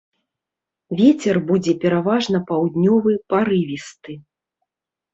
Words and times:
Вецер 1.01 1.35
будзе 1.51 1.77
пераважна 1.85 2.43
паўднёвы 2.51 3.11
парывісты. 3.37 4.21